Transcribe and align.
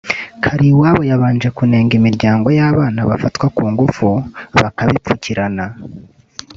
Kaliwabo 0.43 1.01
yabanje 1.11 1.49
kunenga 1.57 1.93
imiryango 1.99 2.47
y’abana 2.57 2.99
bafatwa 3.09 3.45
ku 3.55 3.63
ngufu 3.71 4.07
bakabipfukirana 4.61 5.65